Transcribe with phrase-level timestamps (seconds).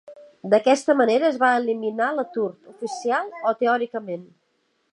[0.53, 4.25] D"aquesta manera, es va eliminar l"atur oficial o teòricament.